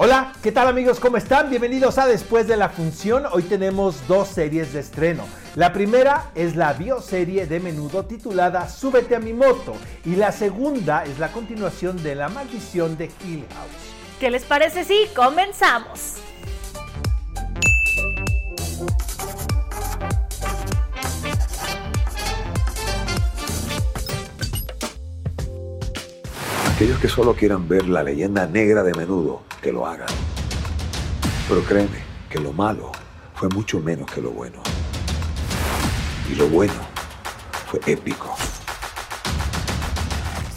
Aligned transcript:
Hola, 0.00 0.32
¿qué 0.44 0.52
tal 0.52 0.68
amigos? 0.68 1.00
¿Cómo 1.00 1.16
están? 1.16 1.50
Bienvenidos 1.50 1.98
a 1.98 2.06
Después 2.06 2.46
de 2.46 2.56
la 2.56 2.68
Función. 2.68 3.26
Hoy 3.32 3.42
tenemos 3.42 4.06
dos 4.06 4.28
series 4.28 4.72
de 4.72 4.78
estreno. 4.78 5.24
La 5.56 5.72
primera 5.72 6.30
es 6.36 6.54
la 6.54 6.72
bioserie 6.72 7.48
de 7.48 7.58
menudo 7.58 8.04
titulada 8.04 8.68
Súbete 8.68 9.16
a 9.16 9.18
mi 9.18 9.32
moto 9.32 9.74
y 10.04 10.14
la 10.14 10.30
segunda 10.30 11.02
es 11.02 11.18
la 11.18 11.32
continuación 11.32 12.00
de 12.00 12.14
La 12.14 12.28
maldición 12.28 12.96
de 12.96 13.06
Hill 13.24 13.44
House. 13.52 14.20
¿Qué 14.20 14.30
les 14.30 14.44
parece 14.44 14.84
si 14.84 15.08
comenzamos? 15.16 16.27
Aquellos 26.78 27.00
que 27.00 27.08
solo 27.08 27.34
quieran 27.34 27.66
ver 27.66 27.88
la 27.88 28.04
leyenda 28.04 28.46
negra 28.46 28.84
de 28.84 28.94
menudo, 28.94 29.42
que 29.60 29.72
lo 29.72 29.84
hagan. 29.84 30.06
Pero 31.48 31.60
créeme 31.64 32.04
que 32.30 32.38
lo 32.38 32.52
malo 32.52 32.92
fue 33.34 33.48
mucho 33.48 33.80
menos 33.80 34.08
que 34.08 34.22
lo 34.22 34.30
bueno. 34.30 34.62
Y 36.30 36.36
lo 36.36 36.46
bueno 36.46 36.74
fue 37.66 37.80
épico. 37.84 38.32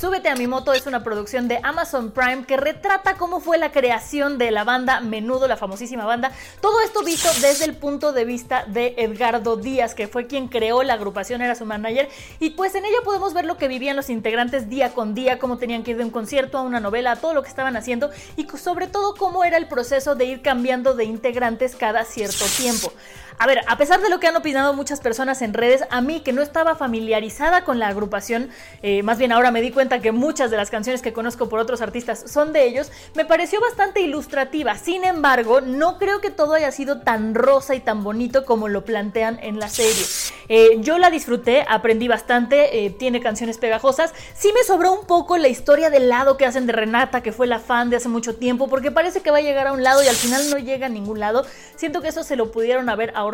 Súbete 0.02 0.30
a 0.30 0.35
mi 0.35 0.47
moto 0.47 0.73
es 0.73 0.88
una 0.88 1.03
producción 1.03 1.47
de 1.47 1.59
Amazon 1.61 2.09
Prime 2.09 2.45
que 2.47 2.57
retrata 2.57 3.17
cómo 3.17 3.39
fue 3.39 3.59
la 3.59 3.71
creación 3.71 4.39
de 4.39 4.49
la 4.49 4.63
banda 4.63 4.99
Menudo, 4.99 5.47
la 5.47 5.57
famosísima 5.57 6.05
banda. 6.05 6.31
Todo 6.59 6.81
esto 6.81 7.03
visto 7.03 7.30
desde 7.39 7.66
el 7.66 7.75
punto 7.75 8.11
de 8.11 8.25
vista 8.25 8.66
de 8.66 8.95
Edgardo 8.97 9.57
Díaz, 9.57 9.94
que 9.94 10.07
fue 10.07 10.25
quien 10.25 10.47
creó 10.47 10.81
la 10.81 10.95
agrupación, 10.95 11.44
era 11.44 11.53
su 11.53 11.67
manager. 11.67 12.09
Y 12.39 12.49
pues 12.49 12.73
en 12.73 12.85
ella 12.85 12.97
podemos 13.03 13.35
ver 13.35 13.45
lo 13.45 13.57
que 13.57 13.67
vivían 13.67 13.95
los 13.95 14.09
integrantes 14.09 14.69
día 14.69 14.91
con 14.95 15.13
día, 15.13 15.38
cómo 15.38 15.59
tenían 15.59 15.83
que 15.83 15.91
ir 15.91 15.97
de 15.97 16.03
un 16.05 16.09
concierto 16.09 16.57
a 16.57 16.63
una 16.63 16.79
novela, 16.79 17.11
a 17.11 17.16
todo 17.17 17.35
lo 17.35 17.44
que 17.44 17.49
estaban 17.49 17.77
haciendo 17.77 18.09
y 18.35 18.47
sobre 18.57 18.88
todo 18.88 19.13
cómo 19.13 19.44
era 19.44 19.57
el 19.57 19.67
proceso 19.67 20.16
de 20.16 20.25
ir 20.25 20.41
cambiando 20.41 20.95
de 20.95 21.03
integrantes 21.03 21.75
cada 21.75 22.05
cierto 22.05 22.45
tiempo. 22.57 22.91
A 23.42 23.47
ver, 23.47 23.61
a 23.67 23.75
pesar 23.75 24.00
de 24.02 24.09
lo 24.11 24.20
que 24.20 24.28
han 24.28 24.36
opinado 24.36 24.72
muchas 24.75 25.00
personas 25.00 25.42
en 25.42 25.56
redes, 25.56 25.84
a 25.89 26.00
mí 26.02 26.20
que 26.20 26.31
no 26.31 26.44
estaba 26.44 26.75
familiarizada 26.75 27.64
con 27.64 27.80
la 27.80 27.88
agrupación, 27.88 28.52
eh, 28.84 29.02
más 29.02 29.17
bien 29.17 29.31
ahora 29.31 29.50
me 29.50 29.61
di 29.61 29.72
cuenta 29.72 30.00
que 30.00 30.11
muchas 30.11 30.52
de 30.52 30.58
las 30.58 30.70
canciones 30.70 31.02
que 31.02 31.11
conozco 31.11 31.50
por 31.50 31.59
otros 31.59 31.81
artistas 31.81 32.23
son 32.28 32.53
de 32.53 32.66
ellos, 32.66 32.92
me 33.16 33.25
pareció 33.25 33.59
bastante 33.59 34.02
ilustrativa. 34.02 34.78
Sin 34.78 35.03
embargo, 35.06 35.59
no 35.59 35.97
creo 35.97 36.22
que 36.22 36.30
todo 36.30 36.53
haya 36.53 36.72
sido 36.72 37.02
tan 37.02 37.34
rosa 37.34 37.73
y 37.73 37.80
tan 37.80 38.03
bonito 38.03 38.45
como 38.45 38.67
lo 38.67 38.86
plantean 38.86 39.39
en 39.42 39.59
la 39.59 39.69
serie. 39.69 40.06
Eh, 40.47 40.78
yo 40.81 41.00
la 41.00 41.09
disfruté, 41.09 41.66
aprendí 41.67 42.08
bastante, 42.08 42.86
eh, 42.86 42.92
tiene 42.92 43.22
canciones 43.22 43.58
pegajosas. 43.58 44.14
Sí 44.36 44.52
me 44.53 44.64
sobró 44.64 44.94
un 44.94 45.08
poco 45.08 45.39
la 45.39 45.47
historia 45.47 45.89
del 45.89 46.09
lado 46.09 46.38
que 46.38 46.45
hacen 46.45 46.67
de 46.67 46.73
Renata, 46.73 47.23
que 47.23 47.31
fue 47.31 47.47
la 47.47 47.58
fan 47.58 47.89
de 47.89 47.95
hace 47.95 48.08
mucho 48.08 48.36
tiempo, 48.36 48.67
porque 48.67 48.92
parece 48.92 49.22
que 49.22 49.31
va 49.31 49.39
a 49.39 49.42
llegar 49.42 49.66
a 49.66 49.72
un 49.72 49.81
lado 49.81 50.03
y 50.03 50.08
al 50.08 50.16
final 50.16 50.47
no 50.52 50.59
llega 50.59 50.86
a 50.86 50.89
ningún 50.89 51.19
lado. 51.19 51.44
Siento 51.75 52.02
que 52.02 52.09
eso 52.09 52.23
se 52.23 52.36
lo 52.36 52.52
pudieron 52.52 52.88
haber 52.88 53.12
ahorrado 53.16 53.30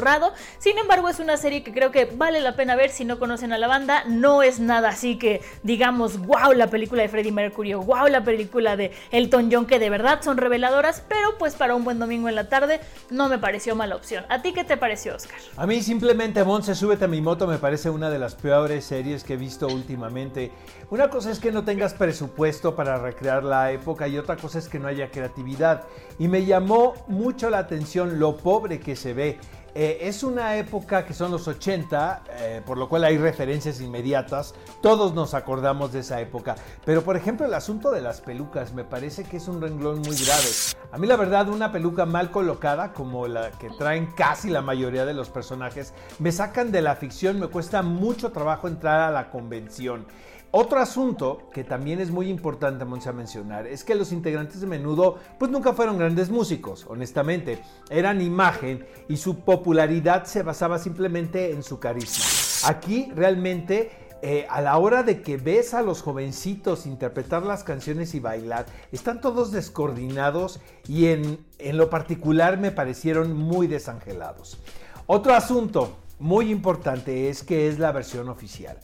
sin 0.60 0.78
embargo, 0.78 1.10
es 1.10 1.20
una 1.20 1.38
serie 1.38 1.64
que 1.64 1.74
creo 1.74 1.92
que 1.92 2.06
vale 2.06 2.42
la 2.42 2.56
pena 2.56 2.76
ver 2.76 2.90
si 2.90 3.06
no 3.06 3.20
conocen 3.20 3.54
a 3.54 3.58
la 3.58 3.68
banda. 3.68 4.04
No 4.06 4.44
es 4.44 4.60
nada 4.60 4.90
así 4.90 5.18
que 5.18 5.42
digamos, 5.64 6.20
wow, 6.20 6.54
la 6.54 6.68
película 6.68 7.02
de 7.02 7.10
Freddie 7.10 7.32
Mercury 7.32 7.74
o 7.74 7.82
wow, 7.82 8.08
la 8.08 8.24
película 8.24 8.76
de 8.76 8.92
Elton 9.12 9.50
John, 9.52 9.66
que 9.66 9.80
de 9.80 9.90
verdad 9.90 10.22
son 10.22 10.38
reveladoras, 10.38 11.04
pero 11.08 11.38
pues 11.38 11.56
para 11.56 11.76
un 11.76 11.84
buen 11.84 12.00
domingo 12.00 12.30
en 12.30 12.36
la 12.36 12.50
tarde 12.50 12.80
no 13.10 13.30
me 13.30 13.38
pareció 13.38 13.76
mala 13.76 13.96
opción. 13.96 14.26
¿A 14.30 14.42
ti 14.42 14.54
qué 14.54 14.64
te 14.64 14.78
pareció, 14.78 15.16
Oscar? 15.16 15.40
A 15.56 15.66
mí 15.68 15.82
simplemente 15.82 16.44
Monse, 16.44 16.76
súbete 16.76 17.06
a 17.06 17.08
mi 17.08 17.22
moto, 17.22 17.48
me 17.48 17.58
parece 17.58 17.90
una 17.90 18.10
de 18.10 18.20
las 18.20 18.36
peores 18.36 18.86
series 18.86 19.24
que 19.24 19.34
he 19.34 19.38
visto 19.38 19.68
últimamente. 19.68 20.52
Una 20.90 21.10
cosa 21.10 21.32
es 21.32 21.40
que 21.40 21.52
no 21.52 21.64
tengas 21.64 21.94
presupuesto 21.94 22.76
para 22.76 22.98
recrear 22.98 23.44
la 23.44 23.72
época 23.72 24.08
y 24.08 24.18
otra 24.18 24.38
cosa 24.38 24.60
es 24.60 24.68
que 24.68 24.80
no 24.80 24.88
haya 24.88 25.12
creatividad. 25.12 25.84
Y 26.20 26.28
me 26.28 26.46
llamó 26.46 26.94
mucho 27.08 27.50
la 27.50 27.60
atención 27.60 28.20
lo 28.20 28.38
pobre 28.38 28.80
que 28.80 28.96
se 28.96 29.14
ve. 29.14 29.38
Eh, 29.80 30.08
es 30.08 30.24
una 30.24 30.56
época 30.56 31.06
que 31.06 31.14
son 31.14 31.30
los 31.30 31.48
80, 31.48 32.24
eh, 32.32 32.62
por 32.66 32.80
lo 32.80 32.90
cual 32.90 33.04
hay 33.04 33.20
referencias 33.20 33.80
inmediatas. 33.80 34.56
Todos 34.82 35.14
nos 35.14 35.36
acordamos 35.36 35.94
de 35.94 36.00
esa 36.00 36.20
época. 36.20 36.56
Pero 36.84 37.04
por 37.04 37.16
ejemplo 37.16 37.46
el 37.46 37.54
asunto 37.54 37.92
de 37.92 38.02
las 38.02 38.22
pelucas 38.22 38.74
me 38.74 38.84
parece 38.84 39.24
que 39.24 39.38
es 39.38 39.48
un 39.48 39.62
renglón 39.62 40.00
muy 40.00 40.16
grave. 40.16 40.48
A 40.92 40.98
mí 40.98 41.06
la 41.06 41.16
verdad 41.16 41.48
una 41.50 41.72
peluca 41.72 42.08
mal 42.08 42.32
colocada 42.32 42.92
como 42.92 43.28
la 43.28 43.52
que 43.52 43.70
traen 43.70 44.08
casi 44.08 44.50
la 44.50 44.64
mayoría 44.64 45.06
de 45.06 45.14
los 45.14 45.30
personajes 45.30 45.94
me 46.18 46.32
sacan 46.32 46.72
de 46.72 46.82
la 46.82 46.96
ficción, 46.96 47.40
me 47.40 47.46
cuesta 47.46 47.84
mucho 47.84 48.32
trabajo 48.32 48.68
entrar 48.68 49.02
a 49.02 49.12
la 49.12 49.30
convención. 49.30 50.08
Otro 50.52 50.80
asunto 50.80 51.50
que 51.54 51.64
también 51.64 52.00
es 52.00 52.10
muy 52.10 52.30
importante 52.30 52.86
mencionar 52.86 53.68
es 53.68 53.84
que 53.84 53.96
los 53.96 54.12
integrantes 54.12 54.62
de 54.62 54.68
menudo 54.68 55.18
pues 55.38 55.52
nunca 55.52 55.74
fueron 55.74 55.98
grandes 55.98 56.30
músicos, 56.30 56.86
honestamente. 56.88 57.60
Eran 57.90 58.22
imagen 58.22 58.86
y 59.10 59.18
su 59.18 59.40
popularidad 59.40 60.26
se 60.26 60.44
basaba 60.44 60.80
simplemente 60.80 61.52
en 61.52 61.64
su 61.64 61.80
carisma. 61.80 62.26
Aquí 62.70 63.12
realmente 63.14 63.92
eh, 64.22 64.48
a 64.50 64.62
la 64.62 64.78
hora 64.78 65.04
de 65.04 65.22
que 65.22 65.38
ves 65.38 65.74
a 65.74 65.82
los 65.82 66.02
jovencitos 66.02 66.86
interpretar 66.86 67.44
las 67.44 67.64
canciones 67.64 68.16
y 68.16 68.20
bailar, 68.20 68.66
están 68.92 69.22
todos 69.22 69.52
descoordinados 69.52 70.60
y 70.88 71.08
en, 71.08 71.46
en 71.60 71.78
lo 71.78 71.90
particular 71.90 72.58
me 72.58 72.72
parecieron 72.72 73.36
muy 73.36 73.68
desangelados. 73.68 74.58
Otro 75.06 75.36
asunto 75.36 75.98
muy 76.20 76.50
importante 76.50 77.30
es 77.30 77.44
que 77.44 77.68
es 77.68 77.78
la 77.78 77.92
versión 77.92 78.28
oficial. 78.30 78.80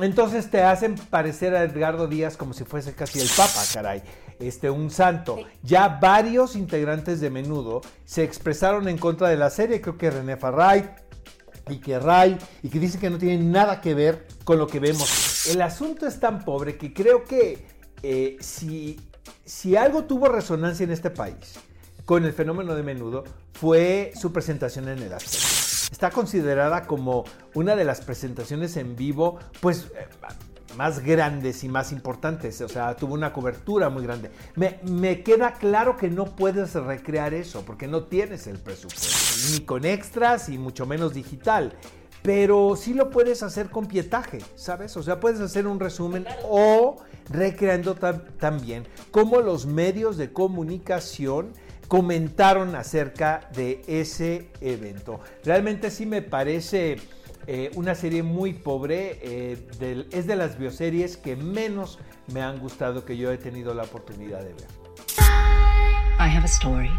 Entonces 0.00 0.50
te 0.50 0.62
hacen 0.62 0.94
parecer 0.94 1.54
a 1.54 1.62
Edgardo 1.62 2.06
Díaz 2.06 2.36
como 2.36 2.52
si 2.52 2.64
fuese 2.64 2.94
casi 2.94 3.20
el 3.20 3.28
Papa, 3.28 3.62
caray. 3.72 4.02
Este, 4.38 4.68
un 4.68 4.90
santo. 4.90 5.38
Ya 5.62 5.88
varios 5.88 6.56
integrantes 6.56 7.20
de 7.20 7.30
menudo 7.30 7.80
se 8.04 8.22
expresaron 8.22 8.88
en 8.88 8.98
contra 8.98 9.28
de 9.28 9.36
la 9.36 9.48
serie. 9.48 9.80
Creo 9.80 9.96
que 9.96 10.10
René 10.10 10.36
Farray 10.36 10.90
y 11.68 11.78
que 11.78 11.98
Ray, 11.98 12.38
y 12.62 12.68
que 12.68 12.78
dicen 12.78 13.00
que 13.00 13.10
no 13.10 13.18
tiene 13.18 13.42
nada 13.42 13.80
que 13.80 13.94
ver 13.94 14.26
con 14.44 14.58
lo 14.58 14.66
que 14.66 14.78
vemos. 14.78 15.46
El 15.48 15.62
asunto 15.62 16.06
es 16.06 16.20
tan 16.20 16.44
pobre 16.44 16.76
que 16.76 16.92
creo 16.92 17.24
que 17.24 17.66
eh, 18.02 18.36
si, 18.40 19.00
si 19.44 19.76
algo 19.76 20.04
tuvo 20.04 20.28
resonancia 20.28 20.84
en 20.84 20.92
este 20.92 21.10
país 21.10 21.54
con 22.04 22.24
el 22.24 22.32
fenómeno 22.32 22.74
de 22.74 22.82
menudo 22.82 23.24
fue 23.52 24.12
su 24.20 24.32
presentación 24.32 24.88
en 24.88 25.02
el 25.02 25.12
Azteca 25.12 25.55
está 25.90 26.10
considerada 26.10 26.86
como 26.86 27.24
una 27.54 27.76
de 27.76 27.84
las 27.84 28.00
presentaciones 28.00 28.76
en 28.76 28.96
vivo, 28.96 29.38
pues 29.60 29.88
eh, 29.96 30.06
más 30.76 31.00
grandes 31.00 31.64
y 31.64 31.68
más 31.68 31.92
importantes, 31.92 32.60
o 32.60 32.68
sea, 32.68 32.94
tuvo 32.94 33.14
una 33.14 33.32
cobertura 33.32 33.88
muy 33.88 34.02
grande. 34.02 34.30
Me, 34.54 34.78
me, 34.84 35.22
queda 35.22 35.54
claro 35.54 35.96
que 35.96 36.10
no 36.10 36.26
puedes 36.36 36.74
recrear 36.74 37.34
eso, 37.34 37.62
porque 37.62 37.86
no 37.86 38.04
tienes 38.04 38.46
el 38.46 38.58
presupuesto, 38.58 39.52
ni 39.52 39.60
con 39.60 39.84
extras 39.84 40.48
y 40.48 40.58
mucho 40.58 40.86
menos 40.86 41.14
digital. 41.14 41.72
Pero 42.22 42.74
sí 42.76 42.92
lo 42.92 43.10
puedes 43.10 43.42
hacer 43.42 43.70
con 43.70 43.86
pietaje, 43.86 44.38
¿sabes? 44.56 44.96
O 44.96 45.02
sea, 45.02 45.20
puedes 45.20 45.40
hacer 45.40 45.66
un 45.66 45.78
resumen 45.78 46.26
o 46.48 46.96
recreando 47.30 47.94
también 47.94 48.86
cómo 49.12 49.40
los 49.40 49.66
medios 49.66 50.16
de 50.16 50.32
comunicación 50.32 51.52
comentaron 51.88 52.74
acerca 52.74 53.48
de 53.54 53.82
ese 53.86 54.48
evento. 54.60 55.20
Realmente 55.44 55.90
sí 55.90 56.06
me 56.06 56.22
parece 56.22 56.96
eh, 57.46 57.70
una 57.74 57.94
serie 57.94 58.22
muy 58.22 58.52
pobre, 58.52 59.18
eh, 59.22 60.06
es 60.10 60.26
de 60.26 60.36
las 60.36 60.58
bioseries 60.58 61.16
que 61.16 61.36
menos 61.36 61.98
me 62.32 62.42
han 62.42 62.58
gustado 62.58 63.04
que 63.04 63.16
yo 63.16 63.30
he 63.30 63.38
tenido 63.38 63.72
la 63.74 63.84
oportunidad 63.84 64.40
de 64.40 64.54
ver. 64.54 64.66
I 66.18 66.28
have 66.28 66.44
a 66.44 66.48
story. 66.48 66.90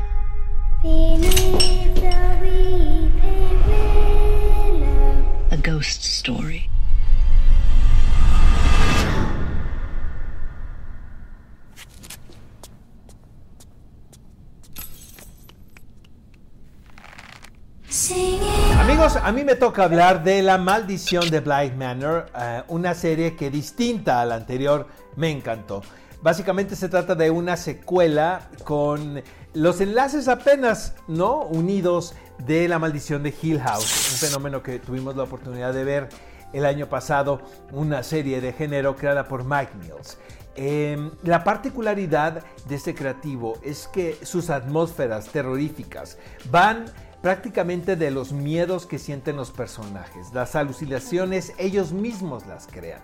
Amigos, 18.79 19.17
a 19.17 19.31
mí 19.31 19.43
me 19.43 19.55
toca 19.55 19.83
hablar 19.83 20.23
de 20.23 20.41
La 20.41 20.57
Maldición 20.57 21.29
de 21.29 21.39
Blythe 21.41 21.75
Manor, 21.75 22.27
eh, 22.39 22.63
una 22.69 22.93
serie 22.93 23.35
que 23.35 23.49
distinta 23.49 24.21
a 24.21 24.25
la 24.25 24.35
anterior 24.35 24.87
me 25.15 25.29
encantó. 25.29 25.81
Básicamente 26.21 26.75
se 26.75 26.89
trata 26.89 27.13
de 27.13 27.29
una 27.29 27.57
secuela 27.57 28.49
con 28.63 29.21
los 29.53 29.81
enlaces 29.81 30.27
apenas 30.27 30.95
no 31.07 31.41
unidos 31.41 32.15
de 32.45 32.67
La 32.67 32.79
maldición 32.79 33.23
de 33.23 33.33
Hill 33.41 33.59
House, 33.59 34.11
un 34.11 34.29
fenómeno 34.29 34.63
que 34.63 34.79
tuvimos 34.79 35.15
la 35.15 35.23
oportunidad 35.23 35.73
de 35.73 35.83
ver 35.83 36.09
el 36.53 36.65
año 36.65 36.87
pasado, 36.87 37.41
una 37.71 38.03
serie 38.03 38.41
de 38.41 38.53
género 38.53 38.95
creada 38.95 39.27
por 39.27 39.43
Mike 39.43 39.73
Mills. 39.81 40.17
Em, 40.55 41.11
la 41.23 41.43
particularidad 41.43 42.43
de 42.67 42.75
este 42.75 42.95
creativo 42.95 43.59
es 43.61 43.87
que 43.87 44.17
sus 44.23 44.49
atmósferas 44.49 45.27
terroríficas 45.27 46.17
van 46.49 46.85
prácticamente 47.21 47.95
de 47.95 48.11
los 48.11 48.31
miedos 48.31 48.85
que 48.85 48.99
sienten 48.99 49.35
los 49.35 49.51
personajes. 49.51 50.33
Las 50.33 50.55
alucinaciones 50.55 51.53
ellos 51.57 51.91
mismos 51.91 52.45
las 52.47 52.67
crean. 52.67 53.01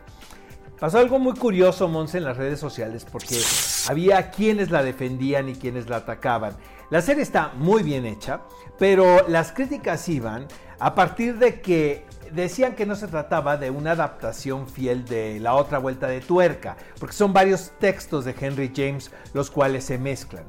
Pasó 0.80 0.98
algo 0.98 1.18
muy 1.18 1.33
curioso, 1.33 1.88
Monse, 1.88 2.18
en 2.18 2.25
las 2.25 2.38
redes 2.38 2.60
sociales 2.60 3.06
porque 3.10 3.39
había 3.88 4.31
quienes 4.31 4.69
la 4.69 4.83
defendían 4.83 5.48
y 5.48 5.56
quienes 5.56 5.88
la 5.88 5.98
atacaban. 5.98 6.57
La 6.89 7.01
serie 7.01 7.24
está 7.24 7.54
muy 7.56 7.83
bien 7.83 8.06
hecha, 8.06 8.42
pero 8.77 9.27
las 9.27 9.51
críticas 9.51 10.07
iban 10.10 10.48
a 10.80 10.94
partir 10.94 11.38
de 11.38 11.62
que 11.62 12.06
decían 12.33 12.75
que 12.75 12.86
no 12.86 12.95
se 12.95 13.07
trataba 13.07 13.57
de 13.57 13.69
una 13.69 13.92
adaptación 13.92 14.68
fiel 14.68 15.06
de 15.06 15.39
La 15.39 15.54
otra 15.54 15.77
vuelta 15.77 16.07
de 16.07 16.19
tuerca, 16.19 16.75
porque 17.00 17.15
son 17.15 17.31
varios 17.31 17.71
textos 17.80 18.25
de 18.25 18.36
Henry 18.38 18.71
James 18.75 19.12
los 19.33 19.50
cuales 19.50 19.86
se 19.86 19.98
mezclan. 19.98 20.45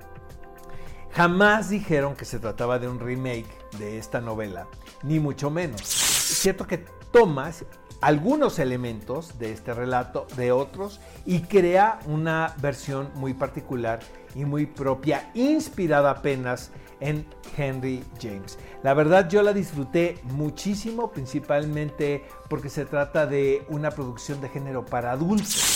Jamás 1.15 1.71
dijeron 1.71 2.17
que 2.17 2.25
se 2.25 2.41
trataba 2.41 2.81
de 2.81 2.89
un 2.89 2.99
remake 2.99 3.47
de 3.79 3.99
esta 3.99 4.21
novela, 4.21 4.67
ni 5.05 5.21
mucho 5.21 5.49
menos. 5.49 5.81
Es 5.81 6.39
cierto 6.39 6.67
que 6.67 6.79
tomas 7.13 7.65
algunos 8.01 8.59
elementos 8.59 9.39
de 9.39 9.53
este 9.53 9.73
relato 9.75 10.27
de 10.37 10.51
otros 10.51 11.01
y 11.25 11.43
crea 11.43 12.01
una 12.07 12.57
versión 12.61 13.11
muy 13.15 13.33
particular 13.33 14.01
y 14.35 14.45
muy 14.45 14.67
propia, 14.67 15.31
inspirada 15.35 16.11
apenas 16.11 16.73
en 16.99 17.25
Henry 17.57 18.03
James. 18.21 18.59
La 18.83 18.93
verdad 18.93 19.29
yo 19.29 19.43
la 19.43 19.53
disfruté 19.53 20.19
muchísimo, 20.25 21.13
principalmente 21.13 22.25
porque 22.51 22.69
se 22.69 22.87
trata 22.87 23.25
de 23.25 23.65
una 23.69 23.93
producción 23.93 24.41
de 24.41 24.49
género 24.49 24.85
para 24.85 25.13
adultos 25.13 25.74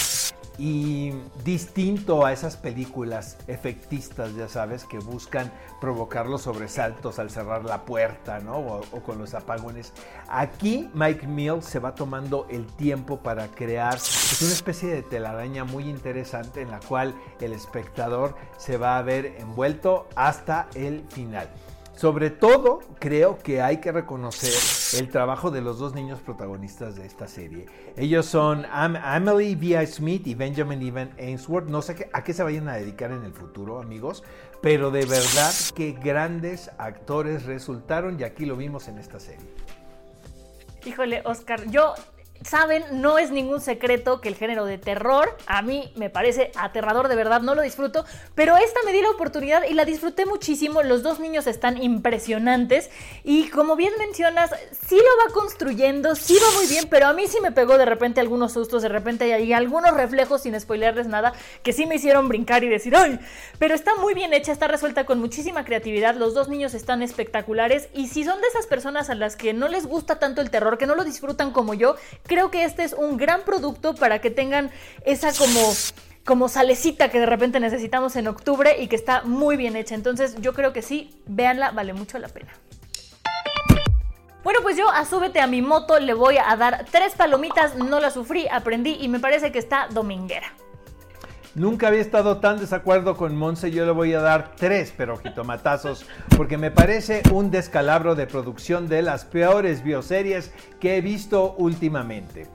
y 0.59 1.13
distinto 1.45 2.27
a 2.27 2.33
esas 2.33 2.57
películas 2.57 3.39
efectistas, 3.47 4.35
ya 4.35 4.49
sabes, 4.49 4.85
que 4.85 4.99
buscan 4.99 5.53
provocar 5.81 6.27
los 6.27 6.43
sobresaltos 6.43 7.21
al 7.21 7.31
cerrar 7.31 7.65
la 7.65 7.85
puerta, 7.85 8.41
¿no? 8.41 8.59
O, 8.59 8.81
con 9.03 9.19
los 9.19 9.35
apagones. 9.35 9.93
Aquí 10.29 10.91
Mike 10.95 11.27
Mills 11.29 11.65
se 11.65 11.79
va 11.79 11.95
tomando 11.95 12.47
el 12.51 12.67
tiempo 12.67 13.19
para 13.19 13.47
crear 13.49 13.93
pues, 13.93 14.43
una 14.43 14.53
especie 14.53 14.89
de 14.89 15.03
telaraña 15.03 15.65
muy 15.65 15.89
interesante 15.89 16.63
en 16.63 16.73
la 16.73 16.81
cual 16.81 17.15
el 17.41 17.53
espectador 17.53 18.35
se 18.57 18.77
va 18.77 18.99
a 18.99 19.03
ver 19.03 19.37
envuelto 19.39 20.09
hasta 20.17 20.69
el 20.75 21.05
final. 21.09 21.49
Sobre 21.99 22.31
todo, 22.31 22.79
creo 23.01 23.39
que 23.39 23.61
hay 23.61 23.79
que 23.79 23.91
reconocer 23.91 24.55
el 25.01 25.09
trabajo 25.09 25.51
de 25.51 25.61
los 25.61 25.81
dos 25.81 25.95
niños 25.97 26.21
protagonistas 26.21 26.95
de 26.95 27.05
esta 27.05 27.27
serie. 27.27 27.67
Ellos 27.97 28.25
son 28.25 28.65
Emily 28.65 29.57
V.I. 29.57 29.85
Smith 29.89 30.25
y 30.29 30.37
Benjamin 30.37 30.81
Evan 30.81 31.11
Ainsworth. 31.19 31.69
No 31.69 31.83
sé 31.83 32.09
a 32.13 32.23
qué 32.23 32.33
se 32.33 32.45
vayan 32.45 32.69
a 32.69 32.77
dedicar 32.77 33.11
en 33.11 33.25
el 33.25 33.33
futuro, 33.33 33.81
amigos, 33.81 34.23
pero 34.63 34.93
de 34.93 35.07
verdad 35.07 35.53
que 35.75 35.91
grandes 35.91 36.71
actores 36.79 37.47
resultaron 37.47 38.21
y 38.21 38.23
aquí 38.23 38.47
lo 38.47 38.55
vimos 38.55 38.87
en 38.87 38.99
esta 38.99 39.19
serie. 39.19 39.49
Híjole, 40.87 41.23
Oscar, 41.25 41.69
yo 41.69 41.95
saben, 42.43 42.85
no 42.93 43.19
es 43.19 43.31
ningún 43.31 43.61
secreto 43.61 44.21
que 44.21 44.29
el 44.29 44.35
género 44.35 44.65
de 44.65 44.79
terror 44.79 45.37
a 45.47 45.63
mí 45.63 45.93
me 45.97 46.11
parece 46.11 46.53
aterrador 46.57 47.09
de 47.09 47.17
verdad, 47.17 47.41
no 47.41 47.55
lo 47.55 47.63
disfruto, 47.63 48.05
pero 48.35 48.57
esta 48.57 48.81
me 48.85 48.93
di 48.93 49.03
la 49.03 49.11
oportunidad 49.11 49.65
y 49.69 49.75
la 49.75 49.85
disfruté 49.85 50.27
muchísimo. 50.27 50.83
Los 50.83 51.03
dos 51.03 51.21
niños 51.21 51.47
están 51.47 51.83
impresionantes 51.83 52.91
y 53.25 53.49
como 53.51 53.77
bien 53.77 53.93
mencionas, 53.99 54.51
sí 54.87 54.97
lo 54.97 55.27
va 55.27 55.35
construyendo, 55.35 56.15
sí 56.15 56.37
va 56.43 56.51
muy 56.57 56.67
bien, 56.67 56.87
pero 56.89 57.07
a 57.07 57.13
mí 57.13 57.27
sí 57.27 57.39
me 57.41 57.53
pegó 57.53 57.79
de 57.79 57.85
repente 57.85 58.21
algunos 58.21 58.53
sustos, 58.53 58.83
de 58.83 58.89
repente 58.89 59.33
hay 59.33 59.53
algunos 59.53 59.93
reflejos 59.93 60.43
sin 60.43 60.59
spoilerles 60.59 61.07
nada 61.07 61.33
que 61.63 61.73
sí 61.73 61.87
me 61.87 61.97
hicieron 61.97 62.29
brincar 62.29 62.65
y 62.65 62.69
decir, 62.69 62.95
¡ay! 62.97 63.19
Pero 63.59 63.75
está 63.75 63.95
muy 63.97 64.15
bien 64.15 64.33
hecha, 64.33 64.53
está 64.53 64.69
resuelta 64.69 65.07
con 65.07 65.19
muchísima 65.19 65.65
creatividad, 65.65 66.15
los 66.15 66.35
dos 66.35 66.49
niños 66.49 66.75
están 66.75 67.03
espectaculares 67.03 67.89
y 67.95 68.09
si 68.09 68.25
son 68.25 68.41
de 68.41 68.47
esas 68.49 68.67
personas 68.67 69.11
a 69.11 69.15
las 69.15 69.37
que 69.37 69.53
no 69.53 69.69
les 69.69 69.87
gusta 69.87 70.19
tanto 70.19 70.41
el 70.41 70.51
terror, 70.51 70.79
que 70.79 70.87
no 70.87 70.95
lo 70.95 71.05
disfrutan 71.05 71.53
como 71.53 71.75
yo, 71.75 71.97
creo 72.29 72.53
que 72.53 72.63
este 72.63 72.85
es 72.85 72.93
un 72.93 73.17
gran 73.17 73.43
producto 73.43 73.97
para 73.97 74.21
que 74.21 74.31
tengan 74.31 74.71
esa 75.05 75.33
como 75.33 75.73
como 76.25 76.51
salecita 76.51 77.09
que 77.09 77.21
de 77.21 77.25
repente 77.25 77.59
necesitamos 77.59 78.15
en 78.15 78.29
octubre 78.29 78.77
y 78.79 78.89
que 78.89 78.97
está 78.97 79.23
muy 79.23 79.57
bien 79.57 79.77
hecha. 79.77 79.95
Entonces 79.95 80.37
yo 80.43 80.53
creo 80.53 80.75
que 80.75 80.83
sí, 80.83 81.23
véanla, 81.25 81.71
vale 81.71 81.95
mucho 81.95 82.19
la 82.19 82.29
pena. 82.29 82.53
Bueno, 84.45 84.61
pues 84.63 84.77
yo 84.77 84.91
a 84.91 85.07
Súbete 85.07 85.41
a 85.41 85.47
mi 85.47 85.63
moto 85.63 85.99
le 85.99 86.13
voy 86.13 86.37
a 86.37 86.55
dar 86.57 86.85
tres 86.91 87.15
palomitas, 87.15 87.77
no 87.77 87.99
la 87.99 88.11
sufrí, 88.11 88.47
aprendí 88.47 88.99
y 89.01 89.09
me 89.09 89.21
parece 89.21 89.53
que 89.53 89.59
está 89.59 89.89
dominguera. 89.91 90.53
Nunca 91.59 91.89
había 91.89 92.01
estado 92.01 92.39
tan 92.39 92.61
desacuerdo 92.61 93.17
con 93.17 93.35
Monse, 93.35 93.73
yo 93.73 93.85
le 93.85 93.91
voy 93.91 94.15
a 94.15 94.21
dar 94.21 94.53
tres 94.57 94.93
perojitomatazos, 94.93 96.07
porque 96.37 96.57
me 96.57 96.71
parece 96.71 97.21
un 97.33 97.51
descalabro 97.51 98.15
de 98.15 98.29
producción 98.29 98.89
de 98.89 99.03
las 99.03 99.25
peores 99.25 99.83
bioseries 99.83 100.53
que 100.79 100.97
he 100.97 101.01
visto 101.01 101.57
últimamente. 101.59 102.47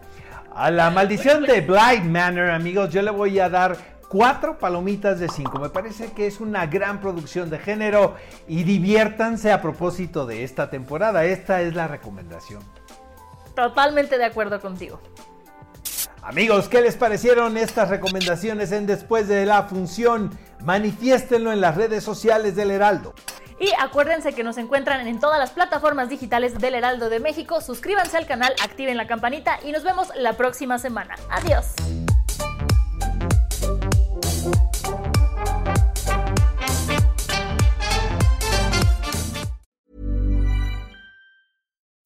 A 0.55 0.71
la 0.71 0.89
maldición 0.89 1.43
de 1.43 1.59
Blind 1.59 2.09
Manor, 2.09 2.51
amigos, 2.51 2.91
yo 2.91 3.01
le 3.01 3.11
voy 3.11 3.39
a 3.39 3.49
dar 3.49 3.75
cuatro 4.07 4.57
palomitas 4.57 5.19
de 5.19 5.27
cinco. 5.27 5.59
Me 5.59 5.69
parece 5.69 6.13
que 6.13 6.25
es 6.25 6.39
una 6.39 6.67
gran 6.67 7.01
producción 7.01 7.49
de 7.49 7.59
género 7.59 8.15
y 8.47 8.63
diviértanse 8.63 9.51
a 9.51 9.61
propósito 9.61 10.25
de 10.25 10.45
esta 10.45 10.69
temporada. 10.69 11.25
Esta 11.25 11.61
es 11.61 11.75
la 11.75 11.89
recomendación. 11.89 12.63
Totalmente 13.53 14.17
de 14.17 14.23
acuerdo 14.23 14.61
contigo. 14.61 15.01
Amigos, 16.25 16.69
¿qué 16.69 16.79
les 16.79 16.95
parecieron 16.95 17.57
estas 17.57 17.89
recomendaciones 17.89 18.71
en 18.71 18.85
después 18.85 19.27
de 19.27 19.45
la 19.45 19.63
función? 19.63 20.31
Manifiéstenlo 20.63 21.51
en 21.51 21.59
las 21.59 21.75
redes 21.75 22.01
sociales 22.01 22.55
del 22.55 22.71
Heraldo. 22.71 23.13
Y 23.59 23.71
acuérdense 23.77 24.33
que 24.33 24.41
nos 24.41 24.57
encuentran 24.57 25.05
en 25.05 25.19
todas 25.19 25.37
las 25.37 25.51
plataformas 25.51 26.07
digitales 26.07 26.57
del 26.59 26.75
Heraldo 26.75 27.09
de 27.09 27.19
México. 27.19 27.59
Suscríbanse 27.59 28.15
al 28.15 28.25
canal, 28.25 28.55
activen 28.63 28.95
la 28.95 29.05
campanita 29.05 29.59
y 29.65 29.73
nos 29.73 29.83
vemos 29.83 30.13
la 30.15 30.33
próxima 30.33 30.79
semana. 30.79 31.15
Adiós. 31.29 31.75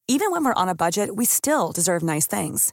Even 0.08 0.32
when 0.32 0.42
we're 0.42 0.54
on 0.54 0.68
a 0.68 0.74
budget, 0.74 1.14
we 1.14 1.24
still 1.24 1.70
deserve 1.72 2.02
nice 2.02 2.26
things. 2.26 2.72